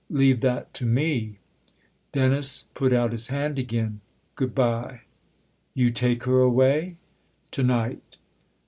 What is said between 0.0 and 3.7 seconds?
Leave that to me!" Dennis put out his hand